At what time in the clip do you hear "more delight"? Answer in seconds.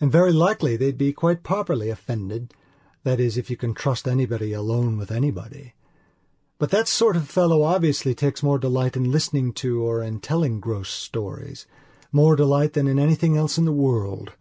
8.42-8.96